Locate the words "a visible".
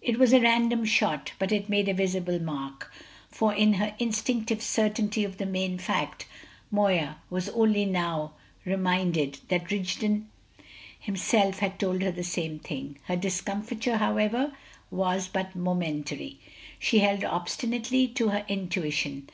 1.90-2.38